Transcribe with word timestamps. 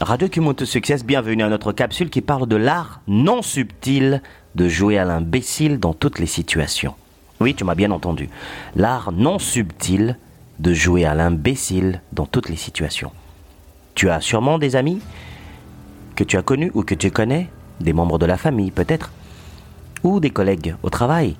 Radio 0.00 0.28
Kumoto 0.28 0.64
Success, 0.64 1.04
bienvenue 1.04 1.42
à 1.42 1.48
notre 1.48 1.72
capsule 1.72 2.08
qui 2.08 2.20
parle 2.20 2.46
de 2.46 2.54
l'art 2.54 3.00
non 3.08 3.42
subtil 3.42 4.22
de 4.54 4.68
jouer 4.68 4.96
à 4.96 5.04
l'imbécile 5.04 5.80
dans 5.80 5.92
toutes 5.92 6.20
les 6.20 6.26
situations. 6.26 6.94
Oui, 7.40 7.56
tu 7.56 7.64
m'as 7.64 7.74
bien 7.74 7.90
entendu. 7.90 8.30
L'art 8.76 9.10
non 9.10 9.40
subtil 9.40 10.16
de 10.60 10.72
jouer 10.72 11.04
à 11.04 11.16
l'imbécile 11.16 12.00
dans 12.12 12.26
toutes 12.26 12.48
les 12.48 12.54
situations. 12.54 13.10
Tu 13.96 14.08
as 14.08 14.20
sûrement 14.20 14.58
des 14.58 14.76
amis 14.76 15.00
que 16.14 16.22
tu 16.22 16.36
as 16.36 16.42
connus 16.42 16.70
ou 16.74 16.84
que 16.84 16.94
tu 16.94 17.10
connais, 17.10 17.50
des 17.80 17.92
membres 17.92 18.20
de 18.20 18.26
la 18.26 18.36
famille 18.36 18.70
peut-être, 18.70 19.10
ou 20.04 20.20
des 20.20 20.30
collègues 20.30 20.76
au 20.84 20.90
travail, 20.90 21.34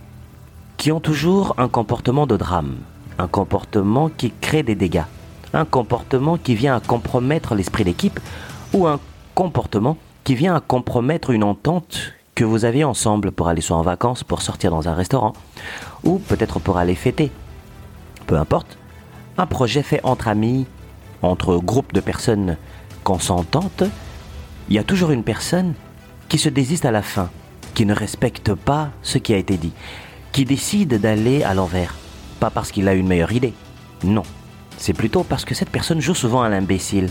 qui 0.78 0.90
ont 0.90 1.00
toujours 1.00 1.54
un 1.58 1.68
comportement 1.68 2.26
de 2.26 2.36
drame, 2.36 2.78
un 3.18 3.28
comportement 3.28 4.08
qui 4.08 4.32
crée 4.40 4.64
des 4.64 4.74
dégâts, 4.74 5.04
un 5.52 5.64
comportement 5.64 6.36
qui 6.36 6.54
vient 6.54 6.76
à 6.76 6.80
compromettre 6.80 7.54
l'esprit 7.54 7.84
d'équipe 7.84 8.20
ou 8.72 8.86
un 8.86 9.00
comportement 9.34 9.96
qui 10.24 10.34
vient 10.34 10.54
à 10.54 10.60
compromettre 10.60 11.30
une 11.30 11.44
entente 11.44 12.12
que 12.34 12.44
vous 12.44 12.64
aviez 12.64 12.84
ensemble 12.84 13.32
pour 13.32 13.48
aller 13.48 13.62
soit 13.62 13.76
en 13.76 13.82
vacances, 13.82 14.22
pour 14.22 14.42
sortir 14.42 14.70
dans 14.70 14.88
un 14.88 14.94
restaurant, 14.94 15.32
ou 16.04 16.18
peut-être 16.18 16.60
pour 16.60 16.76
aller 16.76 16.94
fêter. 16.94 17.32
Peu 18.26 18.36
importe, 18.36 18.78
un 19.38 19.46
projet 19.46 19.82
fait 19.82 20.00
entre 20.04 20.28
amis, 20.28 20.66
entre 21.22 21.56
groupes 21.56 21.92
de 21.92 22.00
personnes 22.00 22.56
consentantes, 23.02 23.82
il 24.68 24.76
y 24.76 24.78
a 24.78 24.84
toujours 24.84 25.10
une 25.10 25.24
personne 25.24 25.74
qui 26.28 26.38
se 26.38 26.48
désiste 26.48 26.84
à 26.84 26.90
la 26.90 27.02
fin, 27.02 27.30
qui 27.74 27.86
ne 27.86 27.94
respecte 27.94 28.54
pas 28.54 28.90
ce 29.02 29.18
qui 29.18 29.32
a 29.32 29.38
été 29.38 29.56
dit, 29.56 29.72
qui 30.30 30.44
décide 30.44 31.00
d'aller 31.00 31.42
à 31.42 31.54
l'envers. 31.54 31.94
Pas 32.38 32.50
parce 32.50 32.70
qu'il 32.70 32.86
a 32.86 32.94
une 32.94 33.08
meilleure 33.08 33.32
idée. 33.32 33.54
Non. 34.04 34.22
C'est 34.78 34.92
plutôt 34.94 35.24
parce 35.24 35.44
que 35.44 35.54
cette 35.54 35.70
personne 35.70 36.00
joue 36.00 36.14
souvent 36.14 36.42
à 36.42 36.48
l'imbécile. 36.48 37.10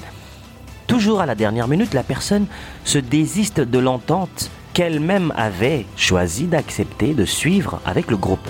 Toujours 0.88 1.20
à 1.20 1.26
la 1.26 1.36
dernière 1.36 1.68
minute, 1.68 1.94
la 1.94 2.02
personne 2.02 2.48
se 2.86 2.98
désiste 2.98 3.60
de 3.60 3.78
l'entente 3.78 4.50
qu'elle-même 4.74 5.34
avait 5.36 5.86
choisi 5.98 6.46
d'accepter 6.46 7.14
de 7.14 7.26
suivre 7.26 7.82
avec 7.86 8.10
le 8.10 8.16
groupe. 8.16 8.48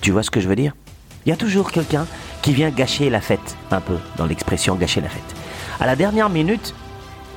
Tu 0.00 0.10
vois 0.10 0.24
ce 0.24 0.30
que 0.30 0.40
je 0.40 0.48
veux 0.48 0.56
dire? 0.56 0.74
Il 1.24 1.30
y 1.30 1.32
a 1.32 1.36
toujours 1.36 1.70
quelqu'un 1.70 2.06
qui 2.42 2.52
vient 2.52 2.70
gâcher 2.70 3.08
la 3.08 3.20
fête, 3.20 3.56
un 3.70 3.80
peu 3.80 3.98
dans 4.16 4.26
l'expression 4.26 4.74
gâcher 4.74 5.00
la 5.00 5.08
fête. 5.08 5.36
À 5.78 5.86
la 5.86 5.94
dernière 5.94 6.28
minute, 6.28 6.74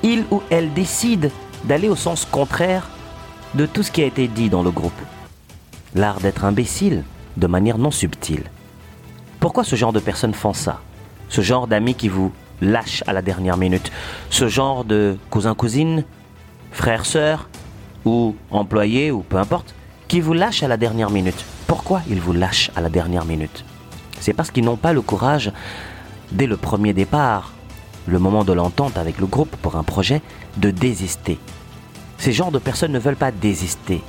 il 0.02 0.26
ou 0.32 0.42
elle 0.50 0.74
décide 0.74 1.32
d'aller 1.66 1.90
au 1.90 1.96
sens 1.96 2.26
contraire 2.26 2.90
de 3.54 3.68
tout 3.68 3.84
ce 3.84 3.92
qui 3.92 4.02
a 4.02 4.06
été 4.06 4.28
dit 4.28 4.50
dans 4.50 4.64
le 4.64 4.72
groupe. 4.72 4.94
L'art 5.94 6.22
d'être 6.22 6.44
imbécile 6.44 7.04
de 7.38 7.48
manière 7.48 7.78
non 7.78 7.92
subtile. 7.92 8.46
Pourquoi 9.42 9.64
ce 9.64 9.76
genre 9.76 9.92
de 9.92 10.00
personnes 10.00 10.36
font 10.36 10.54
ça? 10.54 10.82
Ce 11.28 11.42
genre 11.42 11.66
d'amis 11.66 11.96
qui 11.96 12.10
vous 12.10 12.32
lâchent 12.62 13.04
à 13.08 13.12
la 13.12 13.24
dernière 13.24 13.58
minute? 13.58 13.92
Ce 14.30 14.48
genre 14.48 14.86
de 14.86 15.18
cousins-cousines, 15.32 16.06
frères-sœurs 16.72 17.50
ou 18.06 18.36
employés 18.52 19.10
ou 19.10 19.22
peu 19.22 19.38
importe 19.38 19.74
qui 20.08 20.22
vous 20.22 20.34
lâchent 20.34 20.62
à 20.62 20.68
la 20.68 20.78
dernière 20.78 21.10
minute? 21.10 21.44
Pourquoi 21.66 22.04
ils 22.08 22.22
vous 22.22 22.34
lâchent 22.34 22.70
à 22.76 22.82
la 22.82 22.90
dernière 22.90 23.26
minute? 23.26 23.66
C'est 24.20 24.34
parce 24.34 24.52
qu'ils 24.52 24.64
n'ont 24.64 24.78
pas 24.78 24.94
le 24.94 25.02
courage 25.02 25.52
dès 26.32 26.46
le 26.46 26.56
premier 26.56 26.94
départ 26.94 27.52
le 28.06 28.20
moment 28.20 28.44
de 28.44 28.54
l'entente 28.54 29.00
avec 29.00 29.20
le 29.20 29.26
groupe 29.26 29.56
pour 29.56 29.76
un 29.76 29.84
projet, 29.84 30.22
de 30.58 30.70
désister. 30.70 31.40
Ces 32.20 32.32
genres 32.32 32.52
de 32.52 32.60
personnes 32.60 32.92
ne 32.92 33.00
veulent 33.00 33.16
pas 33.16 33.32
désister. 33.32 34.04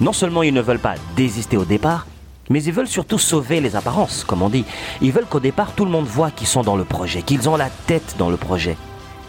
Non 0.00 0.14
seulement 0.14 0.42
ils 0.42 0.54
ne 0.54 0.62
veulent 0.62 0.78
pas 0.78 0.94
désister 1.14 1.58
au 1.58 1.66
départ, 1.66 2.06
mais 2.50 2.62
ils 2.62 2.72
veulent 2.72 2.88
surtout 2.88 3.18
sauver 3.18 3.60
les 3.60 3.76
apparences, 3.76 4.24
comme 4.24 4.42
on 4.42 4.48
dit. 4.48 4.64
Ils 5.00 5.12
veulent 5.12 5.26
qu'au 5.26 5.40
départ, 5.40 5.72
tout 5.72 5.84
le 5.84 5.90
monde 5.90 6.06
voit 6.06 6.30
qu'ils 6.30 6.46
sont 6.46 6.62
dans 6.62 6.76
le 6.76 6.84
projet, 6.84 7.22
qu'ils 7.22 7.48
ont 7.48 7.56
la 7.56 7.70
tête 7.86 8.16
dans 8.18 8.30
le 8.30 8.36
projet, 8.36 8.76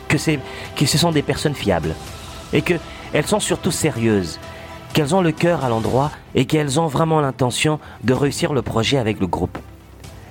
que, 0.07 0.17
ce 0.17 0.97
sont 0.97 1.11
des 1.11 1.21
personnes 1.21 1.55
fiables, 1.55 1.95
et 2.53 2.61
qu'elles 2.61 3.27
sont 3.27 3.39
surtout 3.39 3.71
sérieuses, 3.71 4.39
qu'elles 4.93 5.13
ont 5.13 5.21
le 5.21 5.31
cœur 5.31 5.63
à 5.63 5.69
l'endroit 5.69 6.11
et 6.35 6.45
qu'elles 6.45 6.79
ont 6.79 6.87
vraiment 6.87 7.21
l'intention 7.21 7.79
de 8.03 8.13
réussir 8.13 8.53
le 8.53 8.61
projet 8.61 8.97
avec 8.97 9.19
le 9.19 9.27
groupe. 9.27 9.57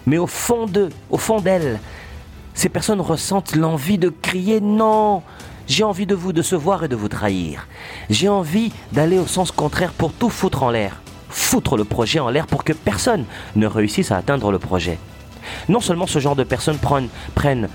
Mais 0.06 0.18
au 0.18 0.26
fond 0.26 0.66
d'eux, 0.66 0.90
au 1.10 1.18
fond 1.18 1.40
d'elles, 1.40 1.78
ces 2.54 2.68
personnes 2.68 3.00
ressentent 3.00 3.54
l'envie 3.54 3.98
de 3.98 4.08
crier 4.08 4.60
non. 4.60 5.22
J'ai 5.68 5.84
envie 5.84 6.06
de 6.06 6.14
vous 6.14 6.32
décevoir 6.32 6.82
et 6.82 6.88
de 6.88 6.96
vous 6.96 7.08
trahir. 7.08 7.68
J'ai 8.08 8.28
envie 8.28 8.72
d'aller 8.90 9.18
au 9.18 9.26
sens 9.26 9.52
contraire 9.52 9.92
pour 9.92 10.12
tout 10.12 10.30
foutre 10.30 10.62
en 10.62 10.70
l'air. 10.70 11.02
Foutre 11.48 11.78
le 11.78 11.84
projet 11.84 12.20
en 12.20 12.28
l'air 12.28 12.46
pour 12.46 12.62
que 12.62 12.74
personne 12.74 13.24
ne 13.56 13.66
réussisse 13.66 14.12
à 14.12 14.18
atteindre 14.18 14.52
le 14.52 14.58
projet. 14.58 14.98
Non 15.70 15.80
seulement 15.80 16.06
ce 16.06 16.18
genre 16.18 16.36
de 16.36 16.44
personnes 16.44 16.76
prennent, 16.76 17.70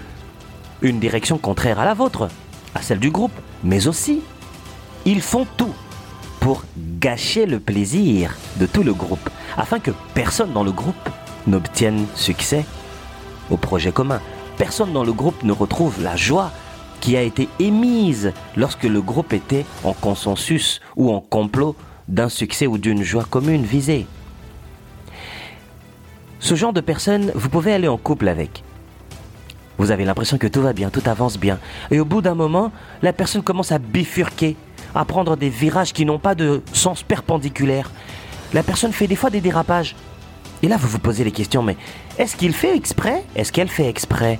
une 0.84 1.00
direction 1.00 1.40
contraire 1.40 1.80
à 1.80 1.86
la 1.86 1.96
vôtre, 1.96 2.28
à 2.76 2.84
celle 2.84 3.00
du 3.00 3.10
groupe, 3.10 3.34
mais 3.64 3.88
aussi 3.88 4.22
ils 5.06 5.24
font 5.24 5.48
tout 5.58 5.74
pour 6.40 6.66
gâcher 7.00 7.48
le 7.48 7.60
plaisir 7.60 8.38
de 8.58 8.68
tout 8.68 8.84
le 8.84 8.94
groupe, 8.94 9.28
afin 9.58 9.80
que 9.80 9.90
personne 10.14 10.54
dans 10.54 10.64
le 10.64 10.72
groupe 10.72 11.10
n'obtienne 11.48 12.06
succès 12.14 12.66
au 13.50 13.58
projet 13.58 13.92
commun 13.92 14.22
personne 14.60 14.94
dans 14.94 15.04
le 15.04 15.14
groupe 15.14 15.42
ne 15.42 15.52
retrouve 15.52 16.00
la 16.04 16.16
joie 16.16 16.52
qui 17.02 17.18
a 17.18 17.24
été 17.24 17.50
émise 17.58 18.34
lorsque 18.56 18.84
le 18.84 19.02
groupe 19.02 19.34
était 19.34 19.66
en 19.84 19.94
consensus 19.94 20.80
ou 20.96 21.12
en 21.12 21.22
complot 21.22 21.76
d'un 22.08 22.30
succès 22.30 22.68
ou 22.68 22.78
d'une 22.78 23.04
joie 23.04 23.26
commune 23.30 23.64
visée. 23.64 24.06
Ce 26.40 26.56
genre 26.56 26.74
de 26.74 26.82
personne, 26.82 27.32
vous 27.36 27.50
pouvez 27.50 27.74
aller 27.74 27.88
en 27.88 27.98
couple 27.98 28.28
avec. 28.28 28.64
Vous 29.78 29.92
avez 29.92 30.06
l'impression 30.06 30.38
que 30.38 30.48
tout 30.48 30.62
va 30.62 30.74
bien, 30.74 30.90
tout 30.90 31.02
avance 31.06 31.38
bien. 31.38 31.60
Et 31.90 32.00
au 32.00 32.06
bout 32.06 32.22
d'un 32.22 32.36
moment, 32.36 32.72
la 33.02 33.14
personne 33.14 33.42
commence 33.42 33.72
à 33.72 33.80
bifurquer, 33.80 34.56
à 34.94 35.06
prendre 35.06 35.36
des 35.36 35.50
virages 35.50 35.94
qui 35.94 36.06
n'ont 36.06 36.20
pas 36.20 36.36
de 36.36 36.62
sens 36.74 37.02
perpendiculaire. 37.02 37.90
La 38.54 38.62
personne 38.62 38.94
fait 38.94 39.08
des 39.08 39.16
fois 39.16 39.30
des 39.30 39.42
dérapages. 39.42 39.96
Et 40.62 40.68
là, 40.68 40.78
vous 40.78 40.88
vous 40.88 41.00
posez 41.00 41.24
les 41.24 41.32
questions, 41.32 41.64
mais 41.64 41.76
est-ce 42.18 42.36
qu'il 42.36 42.54
fait 42.54 42.76
exprès? 42.76 43.24
Est-ce 43.36 43.52
qu'elle 43.52 43.68
fait 43.68 43.88
exprès? 43.90 44.40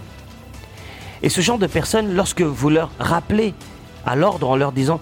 Et 1.22 1.30
ce 1.30 1.42
genre 1.42 1.58
de 1.58 1.68
personnes, 1.68 2.14
lorsque 2.14 2.42
vous 2.42 2.70
leur 2.70 2.92
rappelez 3.00 3.54
à 4.06 4.16
l'ordre 4.16 4.50
en 4.50 4.56
leur 4.56 4.72
disant, 4.72 5.00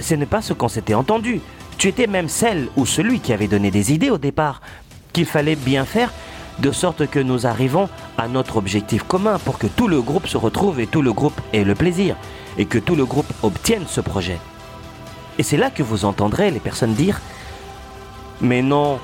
ce 0.00 0.14
n'est 0.14 0.26
pas 0.26 0.42
ce 0.42 0.52
qu'on 0.54 0.68
s'était 0.68 0.94
entendu, 0.94 1.40
tu 1.78 1.86
étais 1.86 2.08
même 2.08 2.28
celle 2.28 2.68
ou 2.76 2.84
celui 2.84 3.20
qui 3.20 3.32
avait 3.32 3.46
donné 3.46 3.70
des 3.70 3.92
idées 3.92 4.10
au 4.10 4.18
départ, 4.18 4.60
qu'il 5.12 5.26
fallait 5.26 5.56
bien 5.56 5.84
faire, 5.84 6.12
de 6.58 6.72
sorte 6.72 7.06
que 7.06 7.20
nous 7.20 7.46
arrivons 7.46 7.88
à 8.18 8.26
notre 8.26 8.56
objectif 8.56 9.04
commun 9.04 9.38
pour 9.38 9.58
que 9.58 9.68
tout 9.68 9.86
le 9.86 10.02
groupe 10.02 10.26
se 10.26 10.36
retrouve 10.36 10.80
et 10.80 10.88
tout 10.88 11.02
le 11.02 11.12
groupe 11.12 11.40
ait 11.52 11.62
le 11.62 11.76
plaisir, 11.76 12.16
et 12.58 12.66
que 12.66 12.78
tout 12.78 12.96
le 12.96 13.06
groupe 13.06 13.32
obtienne 13.44 13.84
ce 13.86 14.00
projet. 14.00 14.38
Et 15.38 15.44
c'est 15.44 15.56
là 15.56 15.70
que 15.70 15.84
vous 15.84 16.04
entendrez 16.04 16.50
les 16.50 16.58
personnes 16.58 16.94
dire, 16.94 17.20
mais 18.40 18.60
non, 18.60 18.98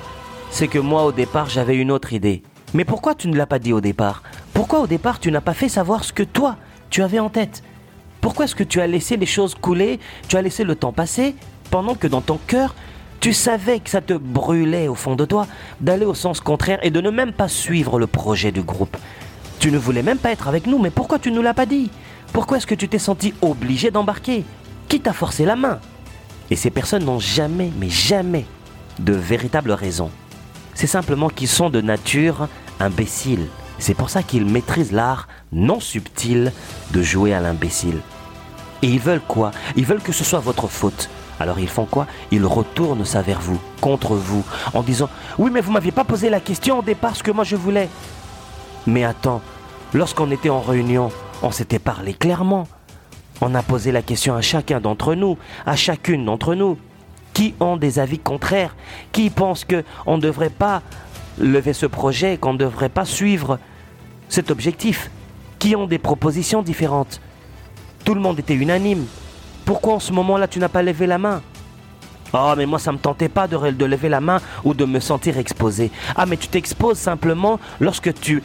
c'est 0.51 0.67
que 0.67 0.81
moi 0.81 1.05
au 1.05 1.13
départ 1.13 1.49
j'avais 1.49 1.77
une 1.77 1.93
autre 1.93 2.13
idée. 2.13 2.43
Mais 2.75 2.85
pourquoi 2.85 3.15
tu 3.15 3.29
ne 3.29 3.37
l'as 3.37 3.47
pas 3.47 3.61
dit 3.61 3.73
au 3.73 3.81
départ? 3.81 4.25
Pourquoi 4.53 4.81
au 4.81 4.89
départ 4.89 5.21
tu 5.21 5.31
n'as 5.31 5.41
pas 5.41 5.55
fait 5.55 5.69
savoir 5.69 6.03
ce 6.03 6.13
que 6.13 6.25
toi 6.25 6.57
tu 6.91 7.05
avais 7.05 7.21
en 7.21 7.31
tête? 7.31 7.63
Pourquoi 8.21 8.47
est-ce 8.47 8.57
que 8.57 8.65
tu 8.65 8.81
as 8.81 8.89
laissé 8.89 9.17
les 9.17 9.27
choses 9.27 9.55
couler, 9.55 10.01
tu 10.27 10.37
as 10.37 10.43
laissé 10.43 10.65
le 10.65 10.75
temps 10.75 10.93
passer, 10.93 11.37
pendant 11.75 11.97
que 11.97 12.07
dans 12.07 12.21
ton 12.21 12.39
cœur 12.47 12.73
tu 13.19 13.33
savais 13.33 13.81
que 13.81 13.91
ça 13.91 14.01
te 14.01 14.15
brûlait 14.15 14.87
au 14.87 14.95
fond 14.95 15.17
de 15.17 15.25
toi 15.25 15.49
d'aller 15.81 16.05
au 16.05 16.15
sens 16.15 16.39
contraire 16.39 16.79
et 16.85 16.93
de 16.93 17.01
ne 17.01 17.11
même 17.11 17.33
pas 17.33 17.49
suivre 17.49 17.99
le 17.99 18.07
projet 18.07 18.53
du 18.53 18.63
groupe 18.63 18.97
Tu 19.59 19.73
ne 19.73 19.79
voulais 19.79 20.05
même 20.05 20.19
pas 20.19 20.31
être 20.31 20.47
avec 20.47 20.69
nous, 20.69 20.79
mais 20.79 20.91
pourquoi 20.91 21.19
tu 21.19 21.33
ne 21.33 21.35
nous 21.35 21.43
l'as 21.43 21.53
pas 21.53 21.67
dit? 21.67 21.91
Pourquoi 22.33 22.59
est-ce 22.59 22.69
que 22.69 22.77
tu 22.77 22.89
t'es 22.89 23.01
senti 23.01 23.35
obligé 23.43 23.91
d'embarquer? 23.91 24.45
Qui 24.87 25.01
t'a 25.01 25.13
forcé 25.13 25.45
la 25.45 25.57
main? 25.57 25.81
Et 26.49 26.55
ces 26.55 26.71
personnes 26.71 27.07
n'ont 27.07 27.19
jamais, 27.19 27.73
mais 27.81 27.91
jamais, 27.91 28.45
de 29.01 29.13
véritable 29.15 29.73
raison 29.73 30.13
c'est 30.75 30.87
simplement 30.87 31.29
qu'ils 31.29 31.49
sont 31.49 31.71
de 31.71 31.81
nature 31.81 32.49
imbéciles. 32.79 33.47
C'est 33.81 33.95
pour 33.95 34.11
ça 34.11 34.23
qu'ils 34.23 34.47
maîtrisent 34.47 34.93
l'art 34.93 35.27
non 35.53 35.81
subtil 35.81 36.53
de 36.93 37.03
jouer 37.03 37.35
à 37.35 37.41
l'imbécile. 37.41 38.01
Et 38.83 38.89
ils 38.89 39.01
veulent 39.01 39.27
quoi? 39.27 39.51
Ils 39.77 39.87
veulent 39.87 40.03
que 40.03 40.13
ce 40.13 40.25
soit 40.25 40.41
votre 40.41 40.69
faute. 40.69 41.09
Alors 41.41 41.59
ils 41.59 41.69
font 41.69 41.85
quoi? 41.85 42.07
Ils 42.31 42.47
retournent 42.47 43.05
ça 43.05 43.23
vers 43.23 43.41
vous, 43.41 43.61
contre 43.81 44.15
vous, 44.15 44.45
en 44.73 44.83
disant 44.83 45.09
Oui, 45.39 45.51
mais 45.53 45.61
vous 45.61 45.73
m'aviez 45.73 45.93
pas 45.93 46.05
posé 46.05 46.31
la 46.31 46.41
question 46.41 46.79
au 46.79 46.83
départ 46.83 47.17
ce 47.17 47.23
que 47.23 47.31
moi 47.31 47.45
je 47.45 47.57
voulais. 47.57 47.89
Mais 48.87 49.05
attends, 49.05 49.41
lorsqu'on 49.93 50.31
était 50.31 50.51
en 50.51 50.61
réunion, 50.61 51.11
on 51.43 51.51
s'était 51.51 51.79
parlé 51.79 52.15
clairement. 52.15 52.69
On 53.41 53.55
a 53.55 53.63
posé 53.63 53.91
la 53.93 54.03
question 54.03 54.35
à 54.35 54.41
chacun 54.41 54.81
d'entre 54.81 55.15
nous, 55.15 55.37
à 55.67 55.77
chacune 55.77 56.25
d'entre 56.25 56.55
nous 56.55 56.79
qui 57.33 57.55
ont 57.59 57.77
des 57.77 57.99
avis 57.99 58.21
contraires, 58.21 58.77
qui 59.11 59.29
pensent 59.29 59.65
qu'on 59.65 60.17
ne 60.17 60.23
devrait 60.23 60.51
pas 60.51 60.83
lever 61.39 61.73
ce 61.73 61.87
projet, 61.87 62.37
qu'on 62.37 62.53
ne 62.53 62.59
devrait 62.59 62.89
pas 62.89 63.05
suivre 63.05 63.59
cet 64.29 64.51
objectif, 64.53 65.11
qui 65.59 65.75
ont 65.75 65.87
des 65.87 65.99
propositions 65.99 66.63
différentes? 66.63 67.21
Tout 68.05 68.15
le 68.15 68.21
monde 68.21 68.39
était 68.39 68.55
unanime. 68.55 69.07
Pourquoi 69.65 69.95
en 69.95 70.01
ce 70.01 70.13
moment-là 70.13 70.49
tu 70.49 70.59
n'as 70.59 70.69
pas 70.69 70.83
levé 70.83 71.07
la 71.07 71.19
main? 71.19 71.43
Oh, 72.33 72.55
mais 72.57 72.67
moi 72.67 72.79
ça 72.79 72.91
me 72.93 72.99
tentait 72.99 73.29
pas 73.29 73.47
de, 73.47 73.71
de 73.71 73.85
lever 73.85 74.09
la 74.09 74.21
main 74.21 74.41
ou 74.65 74.75
de 74.75 74.85
me 74.85 75.01
sentir 75.01 75.39
exposé. 75.39 75.91
Ah, 76.17 76.27
mais 76.27 76.37
tu 76.37 76.49
t'exposes 76.49 76.99
simplement 76.99 77.61
lorsque 77.81 78.13
tu 78.21 78.43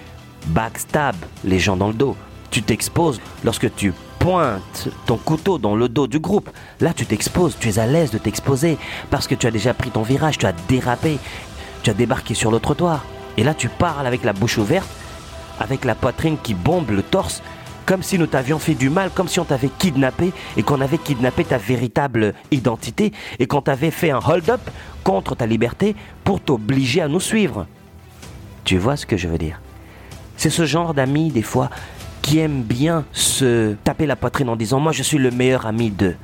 backstab 0.48 1.16
les 1.44 1.60
gens 1.60 1.76
dans 1.76 1.88
le 1.88 1.94
dos. 1.94 2.16
Tu 2.52 2.62
t'exposes 2.62 3.20
lorsque 3.44 3.74
tu 3.76 3.94
pointe 4.20 4.90
ton 5.06 5.18
couteau 5.18 5.58
dans 5.58 5.76
le 5.76 5.88
dos 5.88 6.06
du 6.06 6.20
groupe, 6.20 6.50
là 6.82 6.94
tu 6.94 7.06
t'exposes, 7.06 7.58
tu 7.60 7.70
es 7.70 7.80
à 7.80 7.88
l'aise 7.88 8.12
de 8.12 8.18
t'exposer 8.18 8.78
parce 9.10 9.28
que 9.28 9.36
tu 9.36 9.48
as 9.48 9.52
déjà 9.52 9.74
pris 9.74 9.92
ton 9.92 10.02
virage, 10.02 10.38
tu 10.38 10.46
as 10.46 10.54
dérapé, 10.68 11.18
tu 11.84 11.90
as 11.90 11.94
débarqué 11.94 12.34
sur 12.34 12.52
le 12.52 12.60
trottoir. 12.60 13.06
Et 13.38 13.44
là 13.44 13.54
tu 13.54 13.70
parles 13.70 14.06
avec 14.06 14.24
la 14.24 14.34
bouche 14.34 14.58
ouverte, 14.58 14.90
avec 15.60 15.86
la 15.86 15.96
poitrine 15.96 16.38
qui 16.42 16.54
bombe 16.54 16.92
le 16.92 17.02
torse, 17.02 17.42
comme 17.90 18.04
si 18.04 18.20
nous 18.20 18.28
t'avions 18.28 18.60
fait 18.60 18.76
du 18.76 18.92
mal, 18.92 19.10
comme 19.10 19.28
si 19.28 19.40
on 19.40 19.46
t'avait 19.46 19.72
kidnappé 19.80 20.32
et 20.56 20.62
qu'on 20.62 20.80
avait 20.80 21.00
kidnappé 21.00 21.44
ta 21.44 21.58
véritable 21.58 22.36
identité 22.52 23.12
et 23.40 23.48
qu'on 23.48 23.64
t'avait 23.64 23.90
fait 23.90 24.12
un 24.12 24.20
hold-up 24.20 24.62
contre 25.04 25.34
ta 25.34 25.48
liberté 25.48 25.96
pour 26.24 26.40
t'obliger 26.40 27.02
à 27.02 27.08
nous 27.08 27.20
suivre. 27.20 27.66
Tu 28.64 28.78
vois 28.78 28.96
ce 28.96 29.08
que 29.08 29.18
je 29.18 29.28
veux 29.28 29.40
dire? 29.40 29.60
C'est 30.38 30.52
ce 30.52 30.68
genre 30.68 30.94
d'amis, 30.94 31.32
des 31.32 31.42
fois, 31.42 31.72
qui 32.22 32.38
aiment 32.38 32.62
bien 32.62 33.06
se 33.12 33.74
taper 33.84 34.06
la 34.06 34.16
poitrine 34.16 34.50
en 34.50 34.56
disant 34.56 34.80
Moi, 34.80 34.92
je 34.92 35.02
suis 35.02 35.18
le 35.18 35.32
meilleur 35.32 35.66
ami 35.66 35.90
d'eux. 35.90 36.16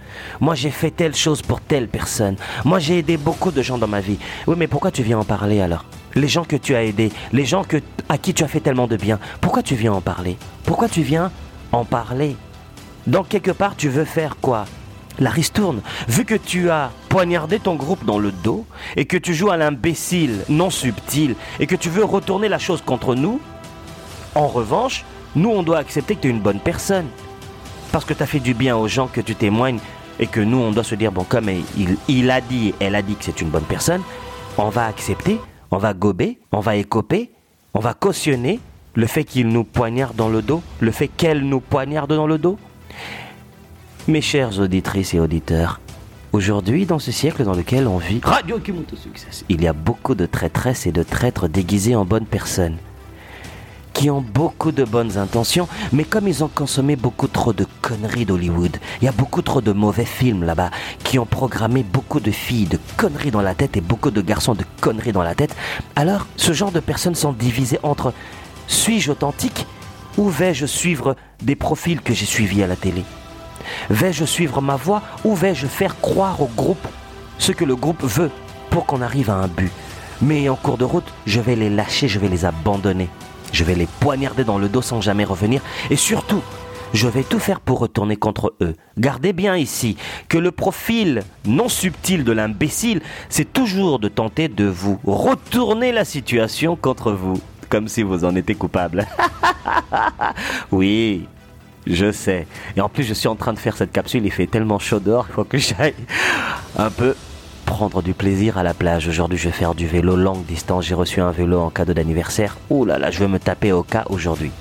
Moi, 0.41 0.53
j'ai 0.53 0.69
fait 0.69 0.91
telle 0.91 1.15
chose 1.15 1.41
pour 1.41 1.61
telle 1.61 1.88
personne. 1.88 2.35
Moi, 2.63 2.77
j'ai 2.77 3.00
aidé 3.00 3.18
beaucoup 3.18 3.50
de 3.50 3.63
gens 3.63 3.79
dans 3.79 3.88
ma 3.88 4.01
vie. 4.01 4.19
Oui, 4.45 4.53
mais 4.56 4.68
pourquoi 4.68 4.91
tu 4.91 5.01
viens 5.01 5.18
en 5.18 5.25
parler 5.25 5.61
alors? 5.61 5.85
Les 6.13 6.27
gens 6.27 6.44
que 6.44 6.57
tu 6.57 6.75
as 6.75 6.83
aidés, 6.83 7.11
les 7.33 7.44
gens 7.44 7.63
à 8.07 8.19
qui 8.19 8.35
tu 8.35 8.44
as 8.44 8.47
fait 8.47 8.59
tellement 8.59 8.85
de 8.85 8.97
bien, 8.97 9.19
pourquoi 9.41 9.63
tu 9.63 9.73
viens 9.73 9.94
en 9.94 10.01
parler? 10.01 10.38
Pourquoi 10.63 10.88
tu 10.88 11.01
viens 11.01 11.31
en 11.75 11.86
parler 11.86 12.36
Donc, 13.07 13.27
quelque 13.27 13.51
part, 13.51 13.75
tu 13.75 13.89
veux 13.89 14.06
faire 14.06 14.38
quoi? 14.38 14.66
La 15.19 15.30
ristourne. 15.30 15.81
Vu 16.07 16.25
que 16.25 16.36
tu 16.36 16.69
as 16.69 16.92
poignardé 17.10 17.60
ton 17.60 17.75
groupe 17.75 18.04
dans 18.04 18.19
le 18.19 18.31
dos 18.31 18.66
et 18.95 19.06
que 19.06 19.18
tu 19.18 19.33
joues 19.33 19.50
à 19.50 19.57
l'imbécile 19.57 20.44
non 20.50 20.69
subtil 20.69 21.36
et 21.60 21.68
que 21.68 21.75
tu 21.75 21.89
veux 21.89 22.04
retourner 22.04 22.50
la 22.50 22.60
chose 22.60 22.81
contre 22.81 23.16
nous, 23.16 23.39
en 24.33 24.48
revanche, 24.48 25.06
nous 25.36 25.50
on 25.50 25.63
doit 25.63 25.77
accepter 25.77 26.16
que 26.16 26.22
tu 26.22 26.27
es 26.27 26.31
une 26.31 26.42
bonne 26.42 26.60
personne. 26.60 27.06
Parce 27.92 28.04
que 28.04 28.13
tu 28.13 28.24
as 28.24 28.25
fait 28.25 28.42
du 28.42 28.54
bien 28.54 28.75
aux 28.75 28.89
gens 28.89 29.07
que 29.07 29.21
tu 29.21 29.36
témoignes 29.36 29.80
et 30.19 30.28
que 30.28 30.42
nous 30.42 30.57
on 30.57 30.71
doit 30.71 30.83
se 30.83 30.95
dire, 30.95 31.12
bon, 31.12 31.24
comme 31.24 31.50
il, 31.50 31.98
il 32.10 32.31
a 32.31 32.42
dit, 32.42 32.74
elle 32.81 32.95
a 32.95 33.01
dit 33.01 33.16
que 33.16 33.24
c'est 33.24 33.42
une 33.42 33.50
bonne 33.50 33.63
personne, 33.63 34.01
on 34.57 34.69
va 34.69 34.86
accepter, 34.86 35.39
on 35.71 35.78
va 35.78 35.94
gober, 35.94 36.39
on 36.51 36.60
va 36.60 36.75
écoper, 36.75 37.31
on 37.74 37.80
va 37.80 37.94
cautionner 37.94 38.60
le 38.95 39.07
fait 39.07 39.25
qu'il 39.25 39.50
nous 39.50 39.63
poignarde 39.63 40.15
dans 40.15 40.30
le 40.30 40.42
dos, 40.42 40.63
le 40.80 40.92
fait 40.92 41.09
qu'elle 41.09 41.42
nous 41.42 41.59
poignarde 41.59 42.13
dans 42.13 42.27
le 42.27 42.38
dos. 42.38 42.57
Mes 44.07 44.21
chères 44.21 44.59
auditrices 44.59 45.13
et 45.13 45.19
auditeurs, 45.19 45.81
aujourd'hui, 46.31 46.86
dans 46.86 47.00
ce 47.00 47.12
siècle 47.12 47.44
dans 47.44 47.53
lequel 47.56 47.88
on 47.88 47.97
vit, 47.97 48.21
Radio 48.24 48.59
il 49.50 49.62
y 49.62 49.68
a 49.68 49.74
beaucoup 49.74 50.15
de 50.15 50.25
traîtresses 50.25 50.88
et 50.88 50.92
de 50.92 51.03
traîtres 51.03 51.47
déguisés 51.47 51.95
en 51.95 52.06
bonnes 52.06 52.25
personnes, 52.25 52.77
qui 53.94 54.09
ont 54.09 54.21
beaucoup 54.21 54.71
de 54.71 54.83
bonnes 54.83 55.18
intentions, 55.18 55.68
mais 55.92 56.03
comme 56.03 56.27
ils 56.27 56.44
ont 56.44 56.50
consommé 56.53 56.95
beaucoup 56.95 57.27
trop 57.27 57.51
de 57.51 57.65
conneries 57.81 58.25
d'Hollywood, 58.25 58.77
il 59.01 59.06
y 59.06 59.07
a 59.09 59.13
beaucoup 59.13 59.42
trop 59.42 59.62
de 59.62 59.71
mauvais 59.74 60.06
films 60.06 60.44
là-bas, 60.44 60.69
qui 61.03 61.19
ont 61.19 61.25
programmé 61.25 61.83
beaucoup 61.83 62.19
de 62.19 62.31
filles 62.31 62.68
de 62.68 62.80
conneries 62.95 63.31
dans 63.31 63.42
la 63.42 63.56
tête 63.56 63.75
et 63.75 63.81
beaucoup 63.81 64.12
de 64.12 64.21
garçons 64.21 64.53
de 64.53 64.63
conneries 64.80 65.13
dans 65.13 65.24
la 65.24 65.36
tête, 65.36 65.56
alors 65.95 66.27
ce 66.38 66.53
genre 66.53 66.71
de 66.71 66.80
personnes 66.80 67.15
sont 67.15 67.33
divisées 67.33 67.80
entre 67.83 68.13
suis-je 68.67 69.12
authentique 69.12 69.65
ou 70.17 70.29
vais-je 70.29 70.65
suivre 70.65 71.15
des 71.41 71.56
profils 71.56 72.01
que 72.01 72.13
j'ai 72.13 72.25
suivis 72.25 72.63
à 72.63 72.67
la 72.67 72.75
télé? 72.75 73.03
Vais-je 73.89 74.25
suivre 74.25 74.62
ma 74.62 74.75
voie 74.75 75.01
ou 75.23 75.35
vais-je 75.35 75.67
faire 75.67 76.00
croire 76.00 76.41
au 76.41 76.50
groupe 76.56 76.88
ce 77.38 77.51
que 77.51 77.65
le 77.65 77.75
groupe 77.75 78.03
veut 78.03 78.31
pour 78.69 78.85
qu'on 78.85 79.01
arrive 79.01 79.29
à 79.29 79.35
un 79.35 79.47
but? 79.47 79.71
Mais 80.21 80.47
en 80.50 80.56
cours 80.56 80.77
de 80.77 80.85
route, 80.85 81.12
je 81.25 81.41
vais 81.41 81.56
les 81.56 81.69
lâcher, 81.69 82.07
je 82.07 82.19
vais 82.19 82.29
les 82.29 82.45
abandonner. 82.45 83.09
Je 83.51 83.63
vais 83.63 83.75
les 83.75 83.88
poignarder 84.00 84.44
dans 84.44 84.57
le 84.57 84.69
dos 84.69 84.81
sans 84.81 85.01
jamais 85.01 85.25
revenir. 85.25 85.61
Et 85.89 85.95
surtout, 85.95 86.41
je 86.94 87.07
vais 87.07 87.23
tout 87.23 87.39
faire 87.39 87.59
pour 87.59 87.79
retourner 87.79 88.15
contre 88.15 88.53
eux. 88.61 88.75
Gardez 88.97 89.33
bien 89.33 89.57
ici 89.57 89.97
que 90.29 90.38
le 90.38 90.51
profil 90.51 91.23
non 91.45 91.68
subtil 91.68 92.23
de 92.23 92.31
l'imbécile, 92.31 93.01
c'est 93.29 93.51
toujours 93.51 94.00
de 94.00 94.07
tenter 94.07 94.47
de 94.47 94.65
vous 94.65 95.00
retourner 95.06 95.91
la 95.91 96.06
situation 96.06 96.75
contre 96.75 97.11
vous, 97.11 97.41
comme 97.69 97.88
si 97.88 98.03
vous 98.03 98.25
en 98.25 98.35
étiez 98.35 98.56
coupable. 98.56 99.06
oui, 100.71 101.27
je 101.88 102.12
sais. 102.12 102.47
Et 102.75 102.81
en 102.81 102.89
plus, 102.89 103.03
je 103.03 103.13
suis 103.13 103.27
en 103.27 103.35
train 103.35 103.53
de 103.53 103.59
faire 103.59 103.77
cette 103.77 103.91
capsule. 103.91 104.25
Il 104.25 104.31
fait 104.31 104.47
tellement 104.47 104.79
chaud 104.79 105.00
dehors. 105.00 105.25
Il 105.29 105.33
faut 105.33 105.44
que 105.44 105.57
j'aille 105.57 105.95
un 106.77 106.89
peu 106.89 107.15
prendre 107.65 108.01
du 108.01 108.13
plaisir 108.13 108.57
à 108.57 108.63
la 108.63 108.73
plage. 108.73 109.07
Aujourd'hui, 109.07 109.38
je 109.38 109.45
vais 109.45 109.56
faire 109.56 109.75
du 109.75 109.88
vélo 109.88 110.15
longue 110.15 110.45
distance. 110.45 110.85
J'ai 110.85 110.95
reçu 110.95 111.21
un 111.21 111.31
vélo 111.31 111.59
en 111.59 111.69
cadeau 111.69 111.94
d'anniversaire. 111.94 112.57
Ouh 112.69 112.85
là 112.85 112.97
là, 112.97 113.12
je 113.12 113.19
vais 113.19 113.27
me 113.27 113.39
taper 113.39 113.71
au 113.71 113.83
cas 113.83 114.06
aujourd'hui. 114.09 114.51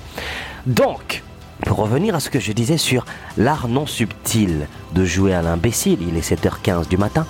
Donc, 0.65 1.23
pour 1.65 1.77
revenir 1.77 2.15
à 2.15 2.19
ce 2.19 2.29
que 2.29 2.39
je 2.39 2.51
disais 2.51 2.77
sur 2.77 3.05
l'art 3.37 3.67
non 3.67 3.85
subtil 3.85 4.67
de 4.93 5.05
jouer 5.05 5.33
à 5.33 5.41
l'imbécile, 5.41 5.99
il 6.01 6.17
est 6.17 6.31
7h15 6.31 6.89
du 6.89 6.97
matin, 6.97 7.25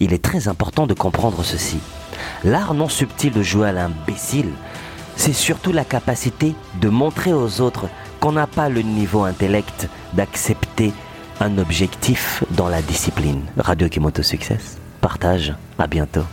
il 0.00 0.12
est 0.12 0.22
très 0.22 0.48
important 0.48 0.86
de 0.86 0.94
comprendre 0.94 1.44
ceci. 1.44 1.78
L'art 2.44 2.74
non 2.74 2.88
subtil 2.88 3.32
de 3.32 3.42
jouer 3.42 3.68
à 3.68 3.72
l'imbécile, 3.72 4.50
c'est 5.18 5.34
surtout 5.34 5.72
la 5.72 5.84
capacité 5.84 6.54
de 6.80 6.88
montrer 6.88 7.32
aux 7.34 7.60
autres 7.60 7.88
qu'on 8.20 8.32
n'a 8.32 8.46
pas 8.46 8.68
le 8.68 8.82
niveau 8.82 9.24
intellect 9.24 9.88
d'accepter 10.14 10.92
un 11.40 11.58
objectif 11.58 12.44
dans 12.52 12.68
la 12.68 12.80
discipline. 12.80 13.42
Radio 13.58 13.88
Kimoto 13.88 14.22
Success, 14.22 14.78
partage, 15.00 15.54
à 15.78 15.86
bientôt. 15.86 16.24